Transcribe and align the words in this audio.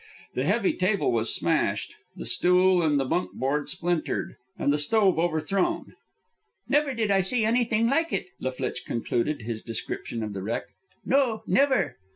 The 0.33 0.45
heavy 0.45 0.73
table 0.73 1.11
was 1.11 1.31
smashed, 1.35 1.93
the 2.15 2.25
stool 2.25 2.81
and 2.81 2.99
the 2.99 3.05
bunk 3.05 3.33
board 3.33 3.69
splintered, 3.69 4.33
and 4.57 4.73
the 4.73 4.79
stove 4.79 5.19
over 5.19 5.39
thrown. 5.39 5.93
"Never 6.67 6.95
did 6.95 7.11
I 7.11 7.21
see 7.21 7.45
anything 7.45 7.87
like 7.87 8.11
it," 8.11 8.29
La 8.39 8.49
Flitche 8.49 8.83
concluded 8.83 9.43
his 9.43 9.61
description 9.61 10.23
of 10.23 10.33
the 10.33 10.41
wreck. 10.41 10.69
"No, 11.05 11.43
never." 11.45 11.97